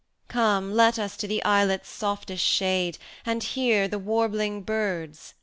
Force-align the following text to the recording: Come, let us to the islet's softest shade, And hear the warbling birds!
Come, 0.27 0.73
let 0.73 0.97
us 0.97 1.15
to 1.17 1.27
the 1.27 1.43
islet's 1.43 1.87
softest 1.87 2.43
shade, 2.43 2.97
And 3.23 3.43
hear 3.43 3.87
the 3.87 3.99
warbling 3.99 4.63
birds! 4.63 5.35